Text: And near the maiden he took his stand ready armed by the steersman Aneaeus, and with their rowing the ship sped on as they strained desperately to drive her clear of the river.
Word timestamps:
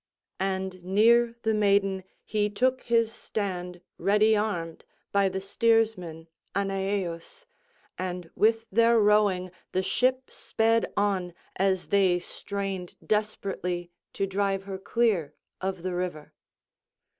And 0.39 0.83
near 0.83 1.35
the 1.43 1.53
maiden 1.53 2.03
he 2.25 2.49
took 2.49 2.81
his 2.81 3.13
stand 3.13 3.81
ready 3.99 4.35
armed 4.35 4.83
by 5.11 5.29
the 5.29 5.39
steersman 5.39 6.27
Aneaeus, 6.55 7.45
and 7.99 8.31
with 8.33 8.65
their 8.71 8.99
rowing 8.99 9.51
the 9.73 9.83
ship 9.83 10.31
sped 10.31 10.91
on 10.97 11.35
as 11.55 11.89
they 11.89 12.17
strained 12.17 12.95
desperately 13.05 13.91
to 14.13 14.25
drive 14.25 14.63
her 14.63 14.79
clear 14.79 15.35
of 15.61 15.83
the 15.83 15.93
river. 15.93 16.33